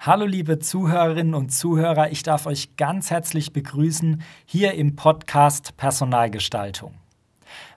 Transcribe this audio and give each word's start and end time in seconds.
Hallo 0.00 0.26
liebe 0.26 0.58
Zuhörerinnen 0.58 1.34
und 1.34 1.50
Zuhörer, 1.50 2.10
ich 2.10 2.22
darf 2.22 2.46
euch 2.46 2.76
ganz 2.76 3.10
herzlich 3.10 3.52
begrüßen 3.52 4.22
hier 4.44 4.74
im 4.74 4.96
Podcast 4.96 5.76
Personalgestaltung. 5.76 6.94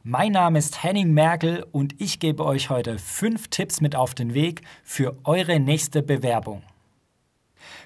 Mein 0.04 0.32
Name 0.32 0.58
ist 0.58 0.82
Henning 0.82 1.14
Merkel 1.14 1.66
und 1.72 2.02
ich 2.02 2.20
gebe 2.20 2.44
euch 2.44 2.70
heute 2.70 2.98
fünf 2.98 3.50
Tipps 3.50 3.82
mit 3.82 3.96
auf 3.96 4.16
den 4.16 4.34
Weg 4.34 4.62
für 4.84 5.18
eure 5.24 5.60
nächste 5.60 6.02
Bewerbung. 6.02 6.64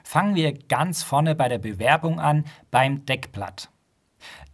Fangen 0.04 0.36
wir 0.36 0.54
ganz 0.54 1.04
vorne 1.04 1.36
bei 1.36 1.50
der 1.50 1.59
Bewerbung 1.59 2.20
an, 2.20 2.45
beim 2.71 3.05
Deckblatt. 3.05 3.70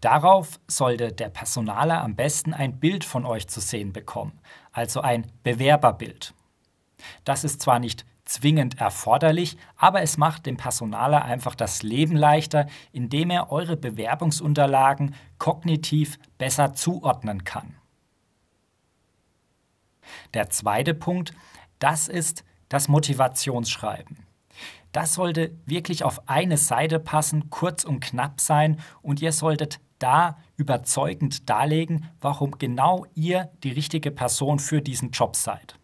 Darauf 0.02 0.59
sollte 0.68 1.11
der 1.11 1.29
Personaler 1.29 2.01
am 2.01 2.15
besten 2.15 2.55
ein 2.55 2.79
Bild 2.79 3.05
von 3.05 3.23
euch 3.23 3.47
zu 3.47 3.61
sehen 3.61 3.93
bekommen, 3.93 4.39
also 4.71 5.01
ein 5.01 5.31
Bewerberbild. 5.43 6.33
Das 7.23 7.43
ist 7.43 7.61
zwar 7.61 7.78
nicht 7.79 8.06
zwingend 8.25 8.79
erforderlich, 8.79 9.57
aber 9.75 10.01
es 10.01 10.18
macht 10.18 10.47
dem 10.47 10.57
Personaler 10.57 11.23
einfach 11.25 11.54
das 11.54 11.83
Leben 11.83 12.15
leichter, 12.15 12.65
indem 12.92 13.29
er 13.29 13.51
eure 13.51 13.78
Bewerbungsunterlagen 13.78 15.14
kognitiv 15.37 16.18
besser 16.37 16.73
zuordnen 16.73 17.43
kann. 17.43 17.75
Der 20.33 20.50
zweite 20.50 20.95
Punkt, 20.95 21.33
das 21.78 22.07
ist 22.07 22.43
das 22.70 22.87
Motivationsschreiben. 22.87 24.25
Das 24.92 25.14
sollte 25.14 25.56
wirklich 25.65 26.04
auf 26.04 26.28
eine 26.28 26.57
Seite 26.57 27.00
passen, 27.00 27.50
kurz 27.50 27.83
und 27.83 28.00
knapp 28.01 28.42
sein 28.42 28.79
und 29.01 29.21
ihr 29.21 29.31
solltet 29.31 29.79
da 30.01 30.37
überzeugend 30.57 31.50
darlegen, 31.50 32.09
warum 32.19 32.58
genau 32.58 33.05
ihr 33.14 33.52
die 33.64 33.72
richtige 33.72 34.11
Person 34.11 34.59
für 34.59 34.81
diesen 34.81 35.11
Job 35.11 35.36
seid. 35.36 35.75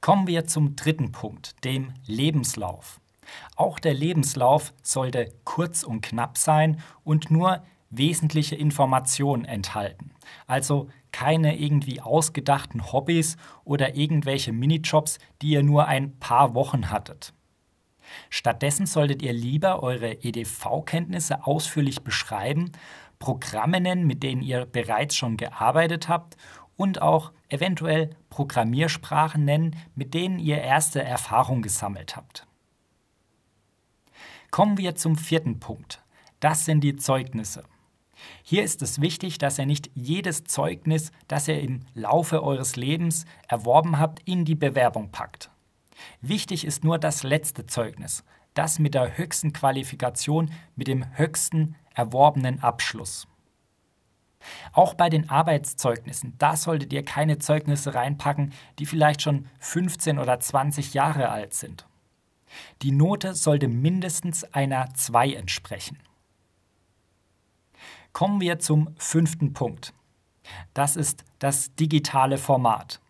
Kommen 0.00 0.26
wir 0.26 0.46
zum 0.46 0.76
dritten 0.76 1.12
Punkt, 1.12 1.64
dem 1.64 1.94
Lebenslauf. 2.06 3.00
Auch 3.56 3.78
der 3.78 3.94
Lebenslauf 3.94 4.74
sollte 4.82 5.32
kurz 5.44 5.82
und 5.82 6.02
knapp 6.02 6.36
sein 6.36 6.80
und 7.04 7.30
nur 7.30 7.64
wesentliche 7.88 8.56
Informationen 8.56 9.44
enthalten. 9.44 10.10
Also 10.46 10.88
keine 11.12 11.58
irgendwie 11.58 12.00
ausgedachten 12.00 12.92
Hobbys 12.92 13.36
oder 13.64 13.94
irgendwelche 13.94 14.52
Minijobs, 14.52 15.18
die 15.40 15.50
ihr 15.50 15.62
nur 15.62 15.86
ein 15.86 16.18
paar 16.18 16.54
Wochen 16.54 16.90
hattet. 16.90 17.32
Stattdessen 18.30 18.86
solltet 18.86 19.22
ihr 19.22 19.32
lieber 19.32 19.82
eure 19.82 20.22
EDV-Kenntnisse 20.22 21.46
ausführlich 21.46 22.02
beschreiben, 22.02 22.72
Programme 23.18 23.80
nennen, 23.80 24.06
mit 24.06 24.22
denen 24.22 24.42
ihr 24.42 24.66
bereits 24.66 25.16
schon 25.16 25.36
gearbeitet 25.36 26.08
habt 26.08 26.36
und 26.76 27.00
auch 27.00 27.32
eventuell 27.48 28.10
Programmiersprachen 28.30 29.44
nennen, 29.44 29.76
mit 29.94 30.14
denen 30.14 30.38
ihr 30.38 30.58
erste 30.58 31.02
Erfahrung 31.02 31.62
gesammelt 31.62 32.16
habt. 32.16 32.46
Kommen 34.50 34.78
wir 34.78 34.94
zum 34.94 35.16
vierten 35.16 35.60
Punkt. 35.60 36.02
Das 36.40 36.64
sind 36.64 36.82
die 36.82 36.96
Zeugnisse. 36.96 37.64
Hier 38.42 38.62
ist 38.62 38.82
es 38.82 39.00
wichtig, 39.00 39.38
dass 39.38 39.58
ihr 39.58 39.66
nicht 39.66 39.90
jedes 39.94 40.44
Zeugnis, 40.44 41.10
das 41.28 41.48
ihr 41.48 41.60
im 41.60 41.80
Laufe 41.94 42.42
eures 42.42 42.76
Lebens 42.76 43.24
erworben 43.48 43.98
habt, 43.98 44.20
in 44.28 44.44
die 44.44 44.54
Bewerbung 44.54 45.10
packt. 45.10 45.50
Wichtig 46.20 46.64
ist 46.64 46.84
nur 46.84 46.98
das 46.98 47.22
letzte 47.22 47.66
Zeugnis, 47.66 48.24
das 48.54 48.78
mit 48.78 48.94
der 48.94 49.16
höchsten 49.16 49.52
Qualifikation, 49.52 50.50
mit 50.76 50.88
dem 50.88 51.16
höchsten 51.16 51.76
erworbenen 51.94 52.62
Abschluss. 52.62 53.26
Auch 54.72 54.94
bei 54.94 55.08
den 55.08 55.30
Arbeitszeugnissen, 55.30 56.34
da 56.38 56.56
solltet 56.56 56.92
ihr 56.92 57.04
keine 57.04 57.38
Zeugnisse 57.38 57.94
reinpacken, 57.94 58.52
die 58.78 58.86
vielleicht 58.86 59.22
schon 59.22 59.48
15 59.58 60.18
oder 60.18 60.38
20 60.38 60.92
Jahre 60.94 61.30
alt 61.30 61.54
sind. 61.54 61.86
Die 62.82 62.92
Note 62.92 63.34
sollte 63.34 63.68
mindestens 63.68 64.44
einer 64.44 64.92
2 64.94 65.32
entsprechen. 65.32 65.98
Kommen 68.12 68.40
wir 68.40 68.58
zum 68.58 68.94
fünften 68.96 69.54
Punkt. 69.54 69.94
Das 70.74 70.94
ist 70.94 71.24
das 71.38 71.74
digitale 71.74 72.38
Format. 72.38 73.00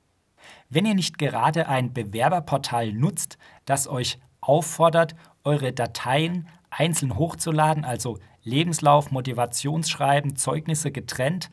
Wenn 0.69 0.87
ihr 0.87 0.95
nicht 0.95 1.19
gerade 1.19 1.69
ein 1.69 1.93
Bewerberportal 1.93 2.93
nutzt, 2.93 3.39
das 3.65 3.89
euch 3.89 4.19
auffordert, 4.41 5.15
eure 5.45 5.73
Dateien 5.73 6.49
einzeln 6.71 7.17
hochzuladen, 7.17 7.85
also 7.85 8.19
Lebenslauf, 8.43 9.11
Motivationsschreiben, 9.11 10.37
Zeugnisse 10.37 10.91
getrennt, 10.93 11.51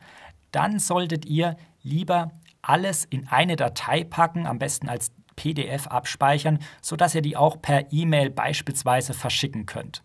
dann 0.50 0.78
solltet 0.78 1.24
ihr 1.24 1.56
lieber 1.82 2.30
alles 2.60 3.04
in 3.04 3.28
eine 3.28 3.56
Datei 3.56 4.04
packen, 4.04 4.46
am 4.46 4.58
besten 4.58 4.88
als 4.88 5.12
PDF 5.36 5.86
abspeichern, 5.86 6.58
sodass 6.80 7.14
ihr 7.14 7.22
die 7.22 7.36
auch 7.36 7.60
per 7.60 7.92
E-Mail 7.92 8.30
beispielsweise 8.30 9.14
verschicken 9.14 9.66
könnt. 9.66 10.02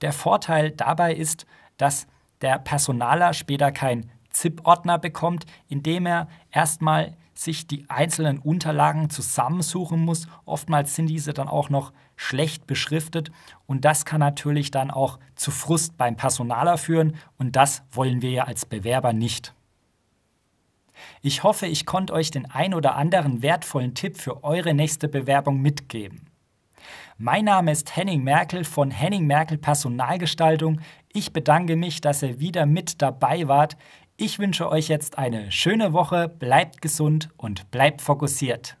Der 0.00 0.12
Vorteil 0.12 0.72
dabei 0.72 1.14
ist, 1.14 1.46
dass 1.76 2.06
der 2.40 2.58
Personaler 2.58 3.32
später 3.32 3.72
kein 3.72 4.10
ZIP-Ordner 4.32 4.98
bekommt, 4.98 5.46
indem 5.68 6.06
er 6.06 6.28
erstmal 6.50 7.16
sich 7.34 7.66
die 7.66 7.88
einzelnen 7.88 8.38
Unterlagen 8.38 9.10
zusammensuchen 9.10 10.04
muss. 10.04 10.26
Oftmals 10.44 10.94
sind 10.94 11.06
diese 11.06 11.32
dann 11.32 11.48
auch 11.48 11.70
noch 11.70 11.92
schlecht 12.16 12.66
beschriftet 12.66 13.32
und 13.66 13.84
das 13.84 14.04
kann 14.04 14.20
natürlich 14.20 14.70
dann 14.70 14.90
auch 14.90 15.18
zu 15.34 15.50
Frust 15.50 15.96
beim 15.96 16.16
Personaler 16.16 16.78
führen 16.78 17.16
und 17.38 17.56
das 17.56 17.82
wollen 17.90 18.22
wir 18.22 18.30
ja 18.30 18.44
als 18.44 18.66
Bewerber 18.66 19.12
nicht. 19.12 19.54
Ich 21.20 21.42
hoffe, 21.42 21.66
ich 21.66 21.86
konnte 21.86 22.12
euch 22.12 22.30
den 22.30 22.50
ein 22.50 22.74
oder 22.74 22.96
anderen 22.96 23.42
wertvollen 23.42 23.94
Tipp 23.94 24.18
für 24.18 24.44
eure 24.44 24.74
nächste 24.74 25.08
Bewerbung 25.08 25.60
mitgeben. 25.60 26.26
Mein 27.18 27.44
Name 27.44 27.70
ist 27.70 27.94
Henning 27.96 28.24
Merkel 28.24 28.64
von 28.64 28.90
Henning 28.90 29.26
Merkel 29.26 29.58
Personalgestaltung. 29.58 30.80
Ich 31.12 31.32
bedanke 31.32 31.76
mich, 31.76 32.00
dass 32.00 32.22
ihr 32.22 32.40
wieder 32.40 32.66
mit 32.66 33.00
dabei 33.02 33.46
wart. 33.46 33.76
Ich 34.16 34.38
wünsche 34.38 34.68
euch 34.68 34.88
jetzt 34.88 35.18
eine 35.18 35.50
schöne 35.50 35.92
Woche, 35.92 36.28
bleibt 36.28 36.82
gesund 36.82 37.30
und 37.36 37.70
bleibt 37.70 38.02
fokussiert. 38.02 38.76